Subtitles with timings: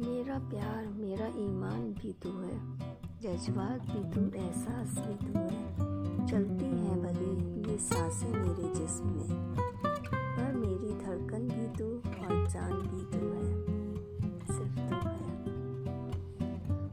[0.00, 2.78] मेरा प्यार, मेरा ईमान भी तू है।
[3.22, 5.76] जज्बात भी तू, एहसास भी तू है।
[6.26, 9.54] चलती हैं भले ये साँसें मेरे जिस्म में।
[10.36, 12.89] पर मेरी धड़कन भी तू और जान भी